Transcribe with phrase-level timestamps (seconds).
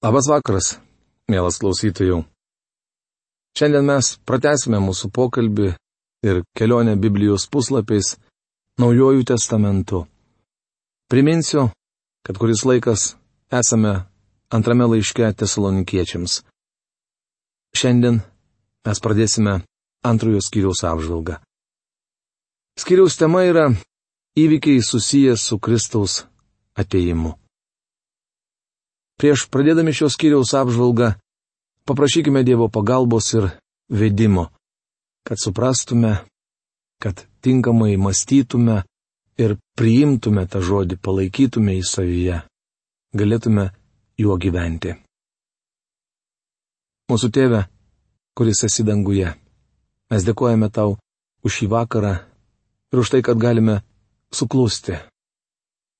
[0.00, 0.78] Labas vakaras,
[1.28, 2.22] mielas klausytojų.
[3.52, 5.74] Šiandien mes pratęsime mūsų pokalbį
[6.24, 8.14] ir kelionę Biblijos puslapiais
[8.80, 10.06] Naujojų testamentu.
[11.12, 11.66] Priminsiu,
[12.24, 13.10] kad kuris laikas
[13.52, 13.92] esame
[14.48, 16.38] antrame laiške tesalonikiečiams.
[17.76, 18.22] Šiandien
[18.88, 19.58] mes pradėsime
[20.00, 21.36] antrojo skyriaus apžvalgą.
[22.80, 23.68] Skyriaus tema yra
[24.32, 26.22] įvykiai susijęs su Kristaus
[26.72, 27.36] ateimu.
[29.20, 31.10] Prieš pradėdami šios kiriaus apžvalgą,
[31.84, 33.50] paprašykime Dievo pagalbos ir
[33.92, 34.46] vedimo,
[35.28, 36.24] kad suprastume,
[37.04, 38.78] kad tinkamai mąstytume
[39.36, 42.38] ir priimtume tą žodį, palaikytume į savyje,
[43.12, 43.66] galėtume
[44.16, 44.96] juo gyventi.
[47.12, 47.60] Mūsų tėve,
[48.32, 49.34] kuris esi danguje,
[50.08, 50.96] mes dėkojame tau
[51.44, 52.16] už šį vakarą
[52.88, 53.82] ir už tai, kad galime
[54.32, 54.96] suklusti,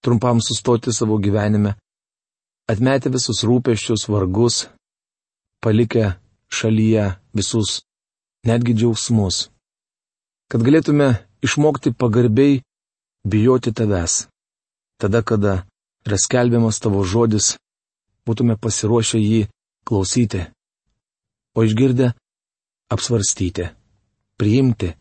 [0.00, 1.76] trumpam sustoti savo gyvenime
[2.70, 4.68] atmetę visus rūpeščius, vargus,
[5.64, 6.14] palikę
[6.54, 7.06] šalyje
[7.36, 7.80] visus,
[8.46, 9.48] netgi džiaugsmus.
[10.50, 11.08] Kad galėtume
[11.46, 12.60] išmokti pagarbiai
[13.24, 14.26] bijoti tavęs.
[15.00, 15.64] Tada, kada
[16.06, 17.54] yra skelbiamas tavo žodis,
[18.26, 19.42] būtume pasiruošę jį
[19.86, 20.46] klausyti.
[21.56, 22.12] O išgirdę
[22.94, 23.70] apsvarstyti,
[24.38, 24.92] priimti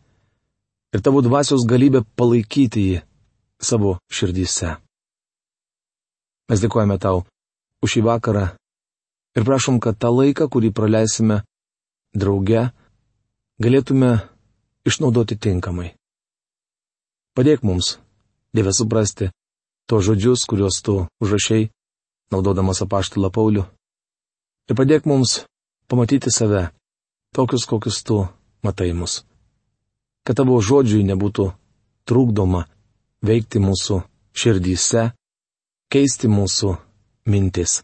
[0.94, 3.02] ir tavo dvasios galybę palaikyti jį
[3.62, 4.76] savo širdyse.
[6.50, 7.22] Mes dėkojame tau
[7.82, 8.44] už šį vakarą
[9.36, 11.42] ir prašom, kad tą laiką, kurį praleisime
[12.16, 12.70] drauge,
[13.62, 14.12] galėtume
[14.88, 15.94] išnaudoti tinkamai.
[17.36, 17.98] Padėk mums,
[18.50, 19.30] Dieve, suprasti
[19.86, 21.70] to žodžius, kuriuos tu užrašiai,
[22.34, 23.64] naudodamas apaštalą Paulių.
[24.70, 25.44] Ir padėk mums
[25.90, 26.70] pamatyti save,
[27.34, 28.26] tokius, kokius tu
[28.66, 29.22] matai mus.
[30.26, 31.46] Kad tavo žodžiui nebūtų
[32.06, 32.66] trukdoma
[33.22, 34.02] veikti mūsų
[34.34, 35.10] širdyse,
[35.90, 36.76] keisti mūsų
[37.26, 37.82] mintis.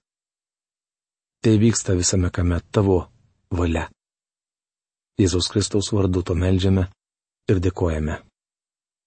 [1.43, 3.07] Tai vyksta visame kame tavo
[3.51, 3.87] valia.
[5.17, 6.89] Jėzaus Kristaus vardu to melžiame
[7.49, 8.19] ir dėkojame.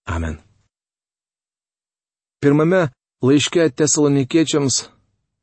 [0.10, 0.40] Amen.
[2.42, 2.88] Pirmame
[3.22, 4.88] laiške tesalonikiečiams,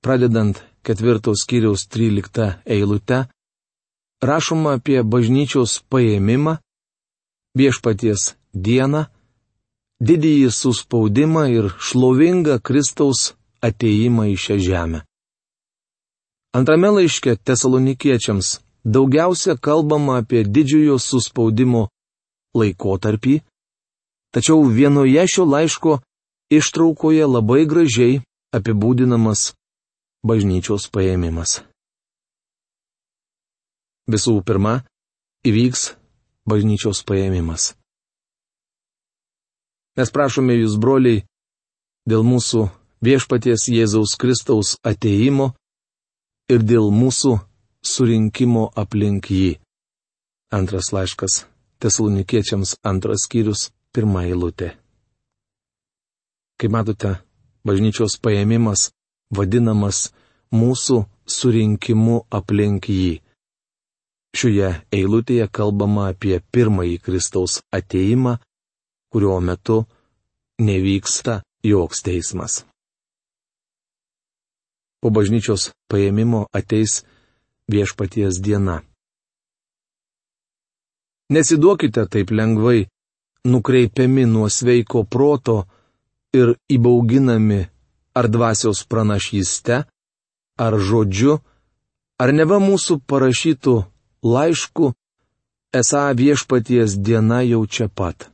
[0.03, 3.27] pradedant ketvirtos skyriaus 13 eilute,
[4.23, 6.57] rašoma apie bažnyčios paėmimą,
[7.59, 9.07] viešpaties dieną,
[10.01, 15.01] didįjį suspaudimą ir šlovingą Kristaus ateimą į šią žemę.
[16.57, 21.89] Antrame laiške tesalonikiečiams daugiausia kalbama apie didžiojo suspaudimo
[22.57, 23.41] laikotarpį,
[24.33, 25.99] tačiau vienoje šio laiško
[26.51, 28.23] ištraukoje labai gražiai
[28.57, 29.53] apibūdinamas
[30.27, 31.61] bažnyčios paėmimas.
[34.07, 34.85] Visų pirma,
[35.45, 35.91] įvyks
[36.47, 37.75] bažnyčios paėmimas.
[39.97, 41.25] Mes prašome jūs, broliai,
[42.07, 42.69] dėl mūsų
[43.05, 45.53] viešpaties Jėzaus Kristaus ateimo
[46.49, 47.37] ir dėl mūsų
[47.83, 49.57] surinkimo aplink jį.
[50.55, 51.45] Antras laiškas
[51.79, 54.71] Tesalonikiečiams antras skyrius, pirmą eilutę.
[56.57, 57.11] Kaip matote,
[57.69, 58.89] bažnyčios paėmimas
[59.37, 60.07] vadinamas
[60.57, 63.19] mūsų surinkimu aplink jį.
[64.37, 68.39] Šioje eilutėje kalbama apie pirmąjį Kristaus ateimą,
[69.13, 69.83] kurio metu
[70.61, 72.63] nevyksta joks teismas
[75.01, 77.03] po bažnyčios paėmimo ateis
[77.73, 78.83] viešpaties diena.
[81.31, 82.87] Nesiduokite taip lengvai,
[83.45, 85.65] nukreipiami nuo sveiko proto
[86.35, 87.61] ir įbauginami
[88.19, 89.83] ar dvasios pranašyste,
[90.65, 91.41] ar žodžiu,
[92.23, 93.77] ar neva mūsų parašytų
[94.23, 94.95] laišku,
[95.75, 98.31] esą viešpaties diena jau čia pat.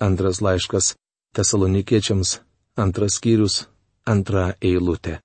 [0.00, 0.94] Antras laiškas
[1.30, 2.40] Tesalonikiečiams,
[2.74, 3.68] antras skyrius,
[4.02, 5.20] antra eilutė.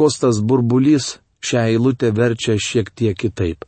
[0.00, 3.64] Kostas burbulys šią eilutę verčia šiek tiek kitaip.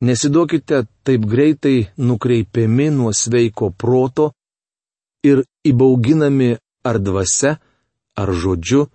[0.00, 4.30] Nesiduokite taip greitai nukreipiami nuo sveiko proto
[5.28, 6.54] ir įbauginami
[6.88, 7.58] ar dvasia,
[8.20, 8.86] ar žodžiu,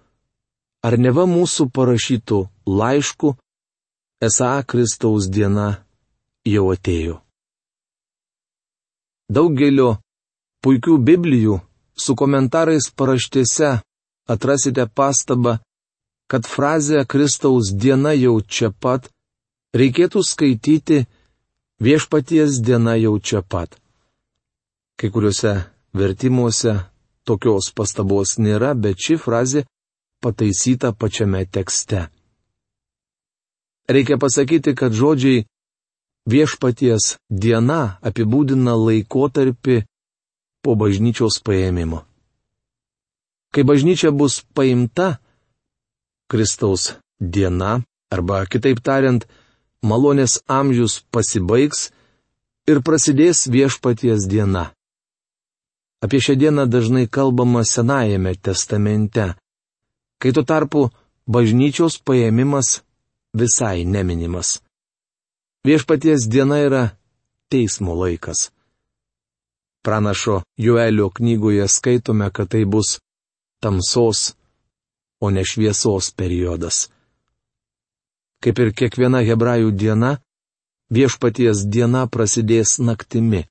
[0.86, 2.40] ar neva mūsų parašytų
[2.80, 3.36] laišku,
[4.24, 5.68] esą Kristaus diena
[6.48, 7.20] jau atėjo.
[9.30, 9.98] Daugelio
[10.64, 11.60] puikių Biblijų
[11.96, 13.70] su komentarais paraštėse
[14.34, 15.60] atrasite pastabą,
[16.34, 19.06] kad frazę Kristaus diena jau čia pat
[19.78, 21.04] reikėtų skaityti
[21.78, 23.78] viešpaties diena jau čia pat.
[24.98, 25.54] Kai kuriuose
[25.94, 26.74] vertimuose
[27.22, 29.62] tokios pastabos nėra, bet ši frazė
[30.26, 32.10] pataisyta pačiame tekste.
[33.86, 35.46] Reikia pasakyti, kad žodžiai
[36.26, 39.84] viešpaties diena apibūdina laikotarpį
[40.66, 42.02] po bažnyčios paėmimo.
[43.54, 45.20] Kai bažnyčia bus paimta,
[46.34, 49.22] Kristaus diena, arba kitaip tariant,
[49.86, 51.92] malonės amžius pasibaigs
[52.66, 54.72] ir prasidės viešpaties diena.
[56.02, 59.28] Apie šią dieną dažnai kalbama Senajame testamente,
[60.18, 60.82] kai tuo tarpu
[61.30, 62.82] bažnyčios paėmimas
[63.38, 64.58] visai neminimas.
[65.70, 66.84] Viešpaties diena yra
[67.54, 68.50] teismo laikas.
[69.86, 72.98] Pranašo Joelio knygoje skaitome, kad tai bus
[73.62, 74.34] tamsos,
[75.24, 76.90] o ne šviesos periodas.
[78.44, 80.18] Kaip ir kiekviena hebrajų diena,
[80.92, 83.46] viešpaties diena prasidės naktimi.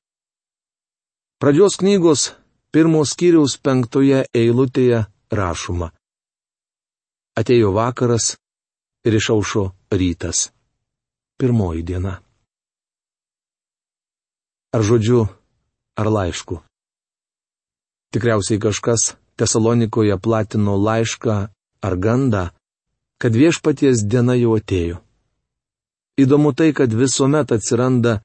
[1.41, 2.29] Pradžios knygos
[2.73, 5.89] pirmos skyriaus penktoje eilutėje rašoma.
[7.41, 8.35] Atėjo vakaras
[9.09, 9.65] ir išaušo
[9.97, 10.51] rytas.
[11.41, 12.19] Pirmoji diena.
[14.77, 15.25] Ar žodžiu,
[15.97, 16.61] ar laišku.
[18.13, 21.35] Tikriausiai kažkas Tesalonikoje platino laišką
[21.83, 22.49] ar gandą,
[23.21, 24.99] kad viešpaties diena jau atėjo.
[26.23, 28.21] Įdomu tai, kad visuomet atsiranda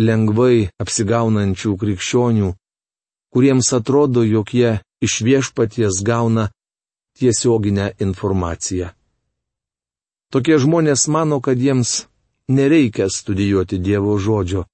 [0.00, 2.54] lengvai apsigaunančių krikščionių,
[3.34, 6.48] kuriems atrodo, jog jie iš viešpaties gauna
[7.18, 8.90] tiesioginę informaciją.
[10.30, 12.06] Tokie žmonės mano, kad jiems
[12.48, 14.64] nereikia studijuoti Dievo žodžio.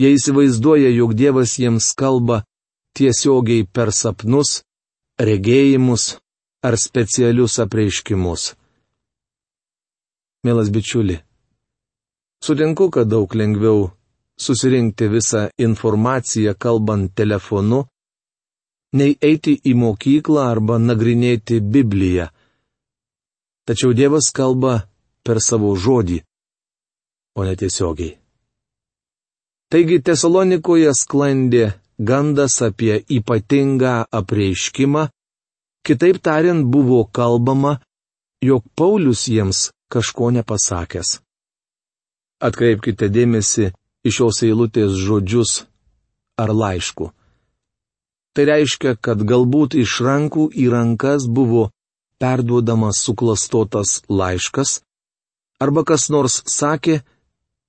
[0.00, 2.42] Jie įsivaizduoja, jog Dievas jiems kalba
[2.96, 4.64] tiesiogiai per sapnus,
[5.20, 6.16] regėjimus
[6.66, 8.42] ar specialius apreiškimus.
[10.44, 11.16] Mielas bičiuli,
[12.44, 13.90] sutinku, kad daug lengviau
[14.44, 17.84] susirinkti visą informaciją kalbant telefonu,
[18.98, 22.28] nei eiti į mokyklą arba nagrinėti Bibliją.
[23.64, 24.74] Tačiau Dievas kalba
[25.24, 26.20] per savo žodį,
[27.38, 28.18] o ne tiesiogiai.
[29.72, 31.64] Taigi Tesalonikoje sklandė
[31.98, 35.08] gandas apie ypatingą apreiškimą,
[35.86, 37.78] kitaip tariant buvo kalbama,
[38.42, 41.20] jog Paulius jiems kažko nepasakęs.
[42.44, 43.70] Atkreipkite dėmesį
[44.04, 45.64] į šios eilutės žodžius
[46.40, 47.12] ar laišku.
[48.34, 51.68] Tai reiškia, kad galbūt iš rankų į rankas buvo
[52.18, 54.80] perduodamas suklastotas laiškas,
[55.62, 57.02] arba kas nors sakė,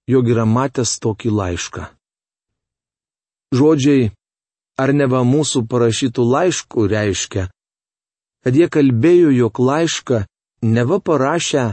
[0.10, 1.84] jog yra matęs tokį laišką.
[3.56, 4.10] Žodžiai,
[4.82, 7.46] ar ne va mūsų parašytų laiškų reiškia,
[8.46, 10.22] kad jie kalbėjo, jog laišką
[10.62, 11.66] neva parašę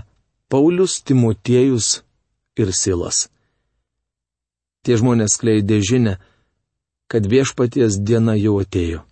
[0.48, 2.00] Paulius, Timotiejus
[2.56, 3.28] ir Silas.
[4.80, 6.14] Tie žmonės kleidė žinę,
[7.12, 9.04] kad viešpaties diena jau atėjo.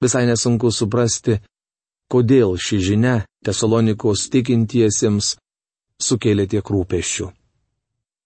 [0.00, 1.36] Visai nesunku suprasti,
[2.08, 3.14] kodėl ši žinia
[3.44, 5.34] Tesalonikos tikintiesiems
[6.00, 7.28] sukėlė tiek rūpeščių.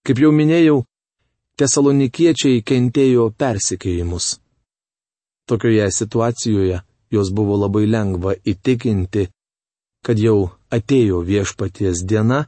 [0.07, 0.81] Kaip jau minėjau,
[1.59, 4.39] tesalonikiečiai kentėjo persikėjimus.
[5.51, 6.81] Tokioje situacijoje
[7.11, 9.29] jos buvo labai lengva įtikinti,
[10.05, 12.45] kad jau atėjo viešpaties diena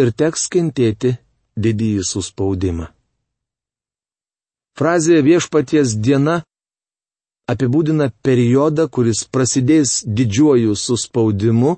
[0.00, 1.16] ir teks kentėti
[1.56, 2.88] didįjį suspaudimą.
[4.74, 6.40] Frazė viešpaties diena
[7.46, 11.76] apibūdina periodą, kuris prasidės didžiuoju suspaudimu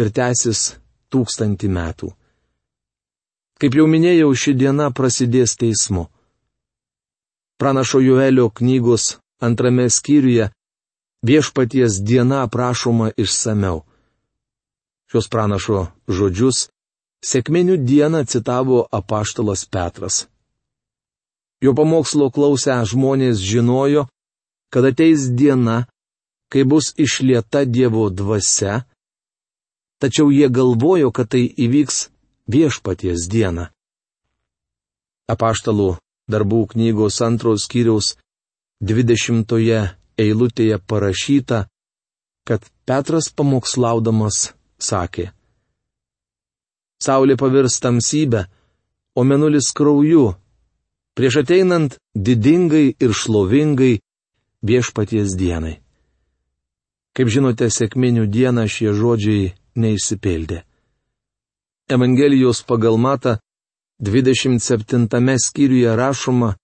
[0.00, 0.78] ir tęsis
[1.12, 2.12] tūkstantį metų.
[3.58, 6.06] Kaip jau minėjau, ši diena prasidės teismu.
[7.58, 10.46] Pranašo Joelio knygos antrame skyriuje
[11.22, 13.82] viešpaties diena aprašoma išsameu.
[15.08, 16.68] Šios pranašo žodžius
[17.24, 20.26] sėkminių dieną citavo apaštalas Petras.
[21.64, 24.06] Jo pamokslo klausę žmonės žinojo,
[24.70, 25.88] kad ateis diena,
[26.52, 28.84] kai bus išlieta Dievo dvasia,
[29.98, 32.08] tačiau jie galvojo, kad tai įvyks
[32.46, 33.68] viešpaties dieną.
[35.28, 35.96] Apaštalų
[36.30, 38.14] darbų knygos antros skyriaus
[38.80, 39.80] dvidešimtoje
[40.18, 41.66] eilutėje parašyta,
[42.48, 45.30] kad Petras pamokslaudamas sakė.
[46.98, 48.46] Saulė pavirs tamsybę,
[49.14, 50.32] o menulis krauju,
[51.14, 53.98] prieš ateinant didingai ir šlovingai
[54.66, 55.78] viešpaties dienai.
[57.14, 60.62] Kaip žinote, sėkminių dieną šie žodžiai neįsipildė.
[61.88, 63.38] Evangelijos pagal Mata
[64.00, 66.54] 27 skyriuje rašoma,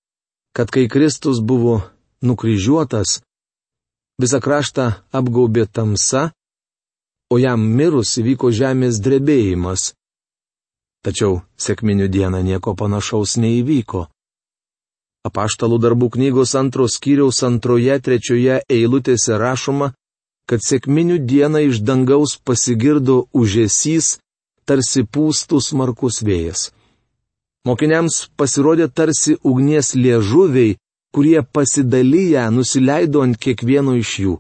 [0.55, 1.81] kad kai Kristus buvo
[2.23, 3.23] nukryžiuotas,
[4.21, 6.31] visą kraštą apgaubė tamsa,
[7.33, 9.93] o jam mirus įvyko žemės drebėjimas.
[11.05, 14.07] Tačiau sėkminių dieną nieko panašaus neįvyko.
[15.25, 19.93] Apaštalų darbų knygos antros skyriaus antroje, trečioje eilutėse rašoma,
[20.49, 24.19] kad sėkminių dieną iš dangaus pasigirdo užėsys,
[24.69, 26.71] tarsi pūstų smarkus vėjas.
[27.65, 30.77] Mokiniams pasirodė tarsi ugnies liežuviai,
[31.15, 34.35] kurie pasidalyję nusileido ant kiekvieno iš jų.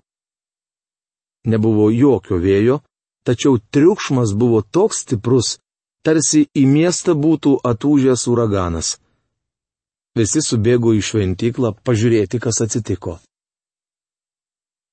[1.45, 2.81] nebuvo jokio vėjo,
[3.27, 5.59] tačiau triukšmas buvo toks stiprus,
[6.05, 8.97] tarsi į miestą būtų atūžęs uraganas.
[10.17, 13.19] Visi subėgo į šventyklą pažiūrėti, kas atsitiko.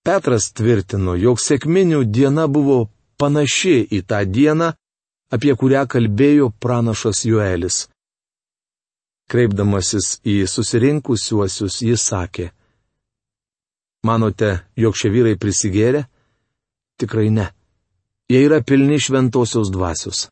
[0.01, 2.89] Petras tvirtino, jog sėkminių diena buvo
[3.21, 4.71] panaši į tą dieną,
[5.31, 7.85] apie kurią kalbėjo pranašas Joelis.
[9.31, 12.49] Kreipdamasis į susirinkusiuosius, jis sakė,
[14.01, 16.07] Manote, jog šie vyrai prisigėrė?
[16.97, 17.51] Tikrai ne.
[18.31, 20.25] Jie yra pilni šventosios dvasios.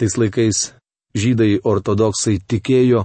[0.00, 0.70] Tais laikais
[1.18, 3.04] žydai ortodoksai tikėjo,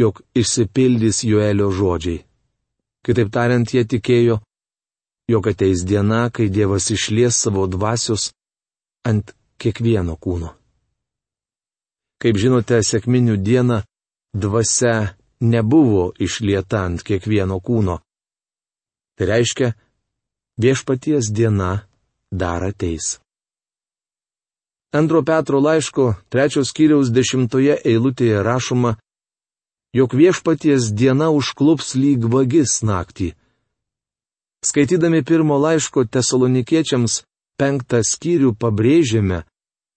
[0.00, 2.24] jog išsipildys Joelio žodžiai.
[3.06, 4.40] Kitaip tariant, jie tikėjo,
[5.30, 8.32] jog ateis diena, kai Dievas išlies savo dvasios
[9.06, 9.30] ant
[9.60, 10.54] kiekvieno kūno.
[12.22, 13.82] Kaip žinote, sėkminių dieną
[14.34, 17.98] dvasia nebuvo išlieta ant kiekvieno kūno.
[19.14, 19.74] Tai reiškia,
[20.58, 21.86] viešpaties diena
[22.30, 23.18] dar ateis.
[24.94, 28.94] Antro Petro laiško trečios kiriaus dešimtoje eilutėje rašoma,
[29.94, 33.34] jog viešpaties diena užklups lyg vagis naktį.
[34.64, 37.22] Skaitydami pirmo laiško tesalonikiečiams
[37.58, 39.42] penktą skyrių pabrėžėme,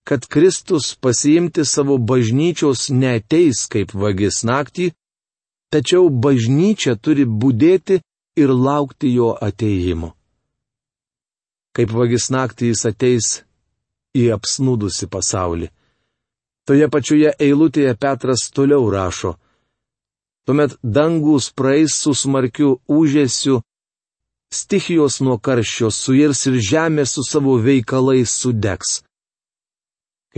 [0.08, 4.86] kad Kristus pasiimti savo bažnyčios neteis kaip vagis naktį,
[5.68, 7.98] tačiau bažnyčia turi būdėti
[8.40, 10.14] ir laukti jo ateimo.
[11.76, 13.26] Kaip vagis naktį jis ateis
[14.16, 15.68] į apsnūdusi pasaulį.
[16.64, 19.34] Toje pačioje eilutėje Petras toliau rašo.
[20.48, 23.60] Tuomet dangus praeis su smarkiu užėsiu,
[24.48, 29.02] stichijos nuo karščio suirs ir žemė su savo veikalais sudegs.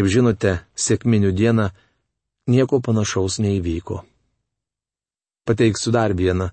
[0.01, 1.67] Kaip žinote, sėkminių dieną
[2.49, 3.99] nieko panašaus neįvyko.
[5.45, 6.47] Pateiksiu dar vieną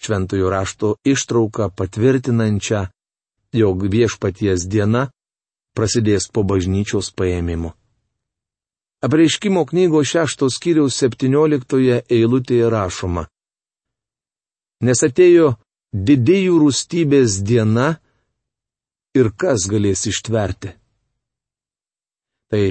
[0.00, 2.86] šventojo rašto ištrauką patvirtinančią,
[3.52, 5.04] jog viešpaties diena
[5.76, 7.76] prasidės po bažnyčios paėmimo.
[9.04, 13.28] Apreiškimo knygos šeštos kiriaus septynioliktoje eilutėje rašoma.
[14.80, 15.58] Nes atėjo
[15.92, 17.98] didėjų rūstybės diena
[19.12, 20.78] ir kas galės ištverti.
[22.52, 22.64] Tai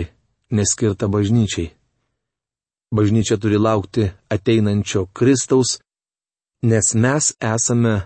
[0.54, 1.72] neskirta bažnyčiai.
[2.94, 5.80] Bažnyčia turi laukti ateinančio Kristaus
[6.62, 8.02] nes mes esame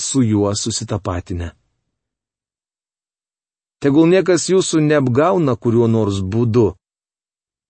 [0.00, 1.50] su juo susitapatinę.
[3.80, 6.74] Tegul niekas jūsų neapgauna kuriuo nors būdu.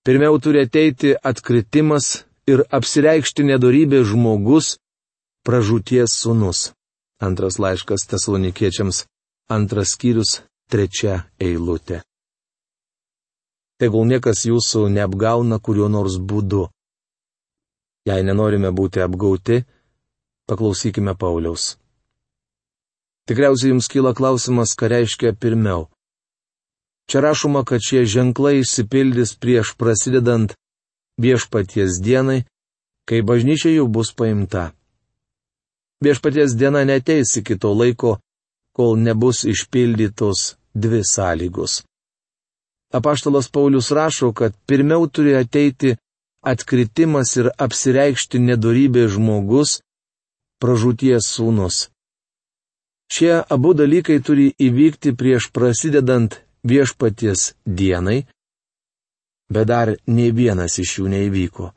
[0.05, 4.77] Pirmiau turi ateiti atkritimas ir apsireikšti nedorybė žmogus,
[5.47, 6.73] pražūties sunus.
[7.21, 9.05] Antras laiškas tesalonikiečiams,
[9.49, 10.41] antras skyrius,
[10.73, 12.03] trečia eilutė.
[13.81, 16.67] Tegul niekas jūsų neapgauna kuriuo nors būdu.
[18.09, 19.63] Jei nenorime būti apgauti,
[20.51, 21.77] Paklausykime Pauliaus.
[23.31, 25.85] Tikriausiai jums kyla klausimas, ką reiškia pirmiau.
[27.07, 30.57] Čia rašoma, kad šie ženklai išsipildys prieš prasidedant
[31.23, 32.41] viešpaties dienai,
[33.07, 34.65] kai bažnyčia jau bus paimta.
[36.03, 38.19] Viešpaties diena neteis iki to laiko,
[38.75, 41.85] kol nebus išpildytos dvi sąlygos.
[42.93, 45.97] Apaštalas Paulius rašo, kad pirmiau turi ateiti
[46.43, 49.79] atkritimas ir apsireikšti nedorybė žmogus,
[50.61, 51.89] pražūties sūnus.
[53.11, 58.21] Šie abu dalykai turi įvykti prieš prasidedant viešpaties dienai,
[59.51, 61.71] bet dar nei vienas iš jų neįvyko.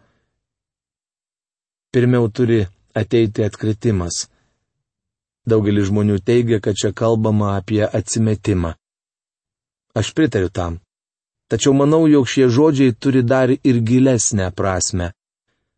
[1.94, 2.62] Pirmiau turi
[2.98, 4.28] ateiti atkritimas.
[5.50, 8.74] Daugelis žmonių teigia, kad čia kalbama apie atsimetimą.
[9.94, 10.80] Aš pritariu tam.
[11.54, 15.12] Tačiau manau, jog šie žodžiai turi dar ir gilesnę prasme.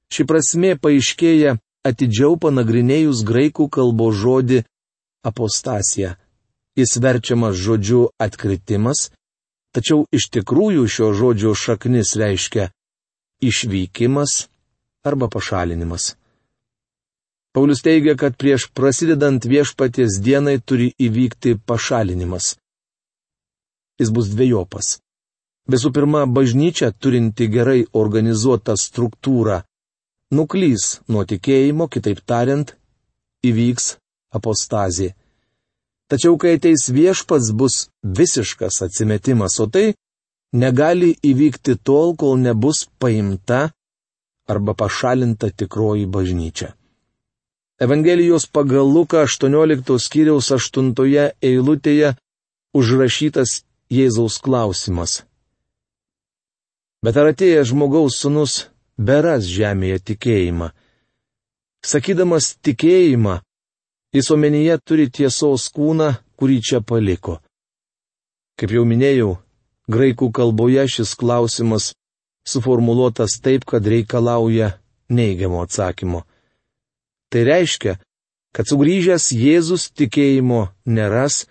[0.08, 4.62] Ši prasme paaiškėja atidžiau panagrinėjus graikų kalbos žodį
[5.28, 6.16] apostasija.
[6.80, 9.10] Jis verčiamas žodžiu atkritimas,
[9.76, 12.72] tačiau iš tikrųjų šio žodžio šaknis reiškia
[13.44, 14.46] išvykimas
[15.04, 16.14] arba pašalinimas.
[17.52, 22.56] Paulius teigia, kad prieš prasidedant viešpaties dienai turi įvykti pašalinimas.
[24.00, 25.02] Jis bus dviejopas.
[25.66, 29.64] Visų pirma, bažnyčia turinti gerai organizuotą struktūrą
[30.36, 32.76] nuklys nuo tikėjimo, kitaip tariant,
[33.46, 33.96] įvyks
[34.38, 35.14] apostazė.
[36.10, 39.96] Tačiau kai ateis viešpats bus visiškas atsimetimas, o tai
[40.54, 43.72] negali įvykti tol, kol nebus paimta
[44.46, 46.76] arba pašalinta tikroji bažnyčia.
[47.82, 50.94] Evangelijos pagal Luką 18 skyriaus 8
[51.42, 52.14] eilutėje
[52.78, 55.25] užrašytas Jėzaus klausimas.
[57.04, 58.66] Bet ar atėjęs žmogaus sunus
[58.98, 60.72] beras žemėje tikėjimą.
[61.86, 63.40] Sakydamas tikėjimą,
[64.16, 67.40] jis omenyje turi tiesos kūną, kurį čia paliko.
[68.56, 69.36] Kaip jau minėjau,
[69.92, 71.92] graikų kalboje šis klausimas
[72.48, 74.78] suformuoluotas taip, kad reikalauja
[75.10, 76.24] neigiamo atsakymo.
[77.30, 77.98] Tai reiškia,
[78.56, 81.46] kad sugrįžęs Jėzus tikėjimo neras,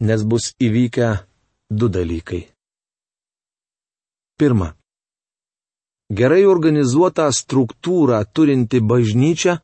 [0.00, 1.12] nes bus įvykę
[1.70, 2.49] du dalykai.
[4.40, 4.70] Pirma.
[6.08, 9.58] Gerai organizuota struktūra turinti bažnyčia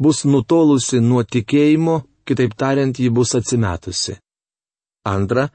[0.00, 4.16] bus nutolusi nuo tikėjimo, kitaip tariant, ji bus atsimetusi.
[5.04, 5.50] Antra,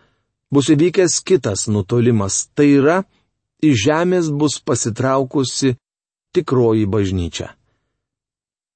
[0.53, 3.01] bus įvykęs kitas nutolimas, tai yra,
[3.65, 5.73] iš žemės bus pasitraukusi
[6.37, 7.49] tikroji bažnyčia.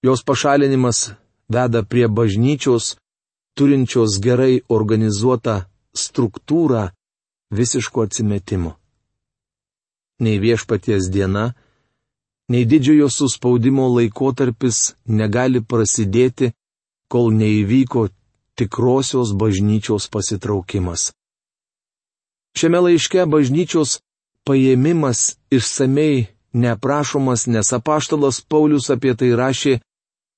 [0.03, 1.13] Jos pašalinimas
[1.53, 2.95] veda prie bažnyčios,
[3.53, 5.61] turinčios gerai organizuotą
[5.93, 6.89] struktūrą
[7.53, 8.79] visiško atsimetimo.
[10.19, 11.53] Nei viešpaties diena,
[12.49, 16.53] nei didžiojo suspaudimo laikotarpis negali prasidėti,
[17.09, 18.07] kol neįvyko
[18.55, 21.11] tikrosios bažnyčios pasitraukimas.
[22.57, 23.99] Šiame laiške bažnyčios
[24.45, 29.79] paėmimas išsamei neaprašomas, nes apaštalas Paulius apie tai rašė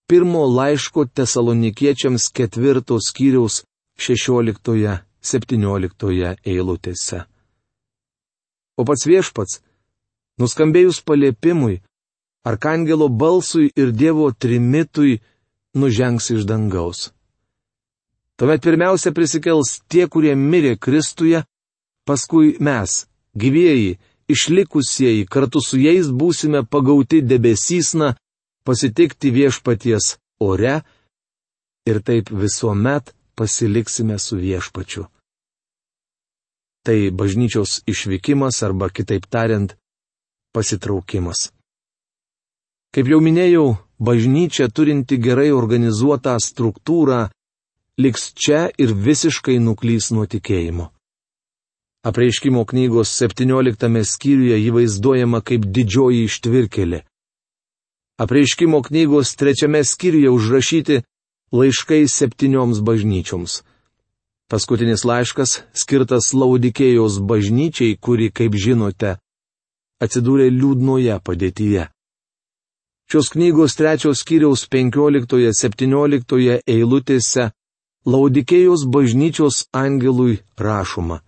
[0.07, 3.63] pirmo laiško tesalonikiečiams ketvirto skyriaus
[3.99, 7.25] 16-17 eilutėse.
[8.75, 9.61] O pats viešpats,
[10.41, 11.79] nuskambėjus paliepimui,
[12.45, 15.21] arkangelo balsui ir Dievo trimitui,
[15.75, 17.09] nužengs iš dangaus.
[18.35, 21.45] Tuomet pirmiausia prisikels tie, kurie mirė Kristuje,
[22.07, 23.05] paskui mes,
[23.35, 23.95] gyvieji,
[24.27, 28.15] išlikusieji, kartu su jais būsime pagauti debesysna,
[28.67, 30.81] pasitikti viešpaties ore
[31.87, 35.05] ir taip visuomet pasiliksime su viešpačiu.
[36.85, 39.73] Tai bažnyčios išvykimas arba kitaip tariant,
[40.53, 41.49] pasitraukimas.
[42.93, 43.65] Kaip jau minėjau,
[43.99, 47.25] bažnyčia turinti gerai organizuotą struktūrą
[47.97, 50.91] liks čia ir visiškai nuklys nuo tikėjimo.
[52.05, 57.01] Apreiškimo knygos 17 skyriuje jį vaizduojama kaip didžioji ištvirkelė.
[58.21, 61.01] Apreiškimo knygos trečiame skyriuje užrašyti
[61.51, 63.63] laiškai septynioms bažnyčioms.
[64.45, 69.15] Paskutinis laiškas skirtas Laudikėjos bažnyčiai, kuri, kaip žinote,
[69.97, 71.87] atsidūrė liūdnoje padėtyje.
[73.09, 77.47] Šios knygos trečios skyriaus 15-17 eilutėse
[78.05, 81.23] Laudikėjos bažnyčios angelui rašoma.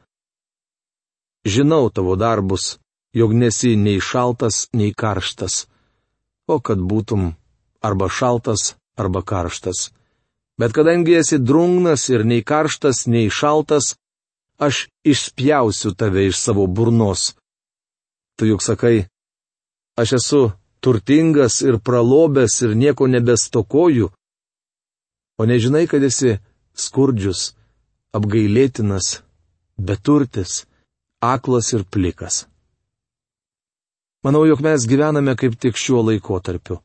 [1.45, 2.77] Žinau tavo darbus,
[3.17, 5.65] jog nesi nei šaltas, nei karštas.
[6.45, 7.31] O kad būtum
[7.81, 9.89] arba šaltas, arba karštas.
[10.57, 13.95] Bet kadangi esi drungnas ir nei karštas, nei šaltas,
[14.57, 17.35] aš išspjausiu tave iš savo burnos.
[18.37, 19.05] Tu juk sakai,
[20.01, 20.41] aš esu
[20.81, 24.09] turtingas ir pralobęs ir nieko nebestokoju.
[25.37, 26.39] O nežinai, kad esi
[26.73, 27.53] skurdžius,
[28.17, 29.21] apgailėtinas,
[29.77, 30.65] beturtis
[31.21, 32.45] aklas ir plikas.
[34.25, 36.79] Manau, jog mes gyvename kaip tik šiuo laikotarpiu.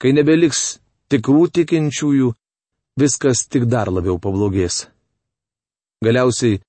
[0.00, 2.32] Kai nebeliks tikrų tikinčiųjų,
[3.00, 4.86] viskas tik dar labiau pablogės.
[6.04, 6.60] Galiausiai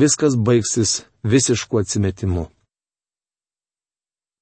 [0.00, 2.48] viskas baigsis visišku atsimetimu.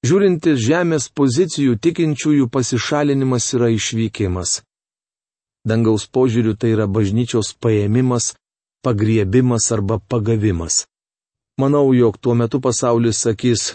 [0.06, 4.62] Žiūrintis žemės pozicijų tikinčiųjų pasišalinimas yra išvykimas.
[5.68, 8.32] Dangaus požiūriu tai yra bažnyčios paėmimas,
[8.80, 10.86] pagriebimas arba pagavimas.
[11.60, 13.74] Manau, jog tuo metu pasaulis sakys,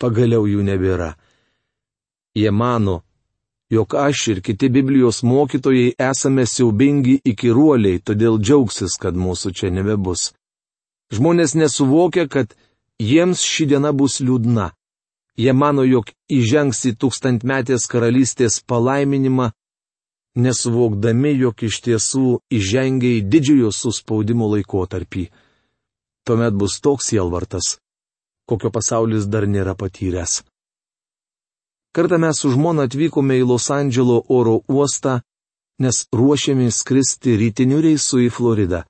[0.00, 1.10] pagaliau jų nebėra.
[2.32, 3.02] Jie mano,
[3.70, 10.32] jog aš ir kiti Biblijos mokytojai esame siaubingi įkiruoliai, todėl džiaugsis, kad mūsų čia nebebus.
[11.14, 12.54] Žmonės nesuvokia, kad
[13.00, 14.70] jiems ši diena bus liūdna.
[15.38, 19.52] Jie mano, jog įžengs į tūkstantmetės karalystės palaiminimą,
[20.36, 25.28] nesuvokdami, jog iš tiesų įžengia į didžiojo suspaudimo laikotarpį
[26.28, 27.66] tuomet bus toks sielvartas,
[28.48, 30.42] kokio pasaulis dar nėra patyręs.
[31.94, 35.20] Kartą mes su žmona atvykome į Los Andželo oro uostą,
[35.82, 38.84] nes ruošėmės skristi rytiniu reisu į Floridą.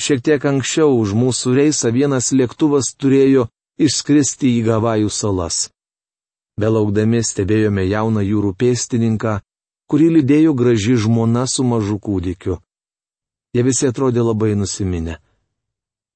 [0.00, 3.48] Šiek tiek anksčiau už mūsų reisą vienas lėktuvas turėjo
[3.80, 5.68] išskristi į Gavajų salas.
[6.60, 9.40] Belaukdami stebėjome jauną jūrų pėstininką,
[9.90, 12.60] kurį lydėjo graži žmona su mažu kūdikiu.
[13.56, 15.18] Jie visi atrodė labai nusiminę.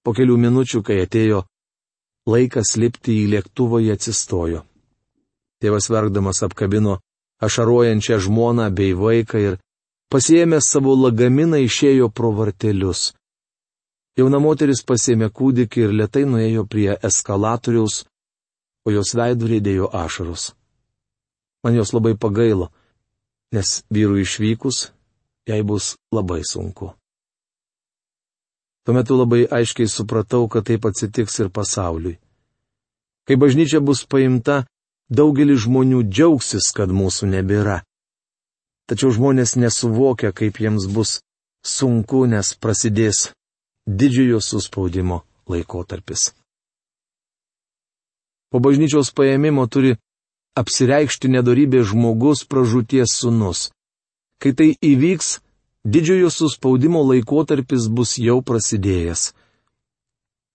[0.05, 1.43] Po kelių minučių, kai atėjo
[2.31, 4.63] laikas lipti į lėktuvą, jie atsistojo.
[5.65, 6.99] Tėvas verkdamas apkabino
[7.41, 9.55] ašaruojančią žmoną bei vaiką ir
[10.13, 13.15] pasiemęs savo lagaminą išėjo pro vartelius.
[14.21, 18.05] Jauna moteris pasėmė kūdikį ir lietai nuėjo prie eskalatoriaus,
[18.85, 20.53] o jos veidų rėdėjo ašaros.
[21.65, 22.69] Man jos labai pagailo,
[23.57, 24.91] nes vyrui išvykus,
[25.49, 26.93] jai bus labai sunku.
[28.85, 32.19] Tuo metu labai aiškiai supratau, kad taip atsitiks ir pasauliui.
[33.25, 34.67] Kai bažnyčia bus paimta,
[35.11, 37.83] daugelis žmonių džiaugsis, kad mūsų nebėra.
[38.89, 41.21] Tačiau žmonės nesuvokia, kaip jiems bus
[41.65, 43.31] sunku, nes prasidės
[43.89, 46.33] didžiojo suspaudimo laikotarpis.
[48.53, 49.97] Po bažnyčios paėmimo turi
[50.55, 53.71] apsireikšti nedarybė žmogus pražūties sunus.
[54.39, 55.41] Kai tai įvyks,
[55.85, 59.33] didžiojo suspaudimo laikotarpis bus jau prasidėjęs.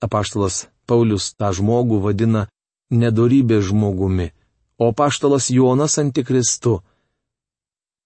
[0.05, 2.47] Apaštalas Paulius tą žmogų vadina
[2.89, 4.31] nedorybė žmogumi,
[4.80, 6.80] o paštalas Jonas antikristu.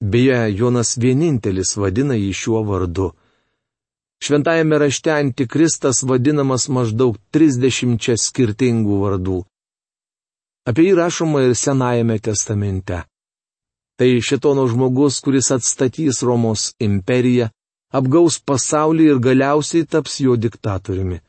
[0.01, 3.11] Beje, Jonas vienintelis vadina jį šiuo vardu.
[4.23, 9.39] Šventajame rašte antikristas vadinamas maždaug 30 skirtingų vardų.
[10.65, 13.03] Apie jį rašoma ir Senajame testamente.
[13.99, 17.49] Tai šitono žmogus, kuris atstatys Romos imperiją,
[17.93, 21.19] apgaus pasaulį ir galiausiai taps jo diktatoriumi.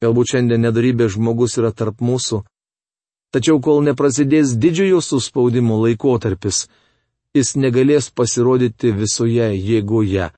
[0.00, 2.40] Galbūt šiandien nedarybė žmogus yra tarp mūsų,
[3.34, 6.66] tačiau kol neprasidės didžiojo suspaudimo laikotarpis,
[7.34, 10.30] jis negalės pasirodyti visoje jėgoje.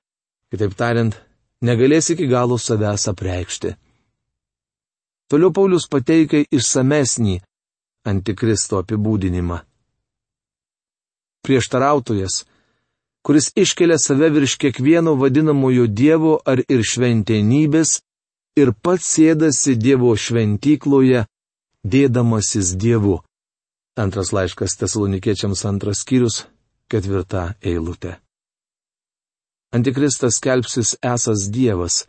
[0.53, 1.17] Kitaip tariant,
[1.65, 3.75] negalės iki galo savęs apreikšti.
[5.33, 7.39] Toliau Paulius pateikia išsamesnį
[8.05, 9.63] antikristo apibūdinimą.
[11.43, 12.43] Prieštarautojas,
[13.25, 18.03] kuris iškelia save virš kiekvieno vadinamojo Dievo ar ir šventenybės
[18.61, 21.25] ir pats sėdasi Dievo šventykloje,
[21.85, 23.21] dėdamasis Dievu.
[23.99, 26.47] Antras laiškas tesalonikiečiams antras skyrius,
[26.89, 28.17] ketvirta eilutė.
[29.73, 32.07] Antikristas kelpsis esas Dievas.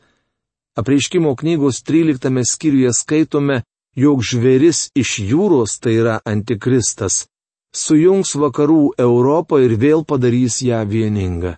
[0.76, 3.62] Apreiškimo knygos 13 skyriuje skaitome,
[3.96, 7.28] jog žvėris iš jūros, tai yra antikristas,
[7.76, 11.56] sujungs vakarų Europą ir vėl padarys ją vieningą.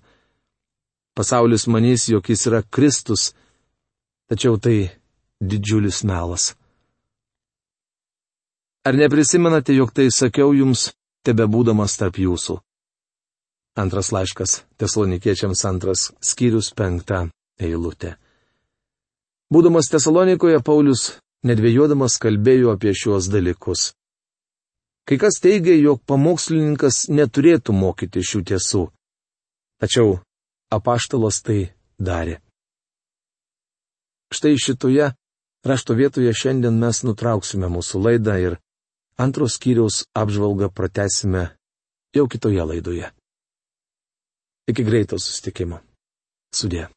[1.15, 3.31] Pasaulis manys, jog jis yra Kristus,
[4.27, 4.91] tačiau tai
[5.39, 6.53] didžiulis melas.
[8.85, 10.91] Ar neprisimenate, jog tai sakiau jums,
[11.25, 12.59] tebe būdamas tarp jūsų?
[13.81, 17.25] Antras laiškas, tesalonikiečiams antras, skyrius penktą
[17.57, 18.13] eilutė.
[19.49, 23.93] Būdamas Tesalonikoje, Paulius nedvėjodamas kalbėjo apie šiuos dalykus.
[25.05, 28.83] Kai kas teigia, jog pamokslininkas neturėtų mokyti šių tiesų.
[29.81, 30.19] Tačiau
[30.73, 31.59] apaštalas tai
[31.97, 32.37] darė.
[34.33, 35.11] Štai šitoje
[35.65, 38.57] rašto vietoje šiandien mes nutrauksime mūsų laidą ir
[39.17, 41.47] antros skyriaus apžvalgą pratesime
[42.15, 43.11] jau kitoje laidoje.
[44.67, 45.79] Iki greito susitikimo.
[46.55, 46.87] Sudė.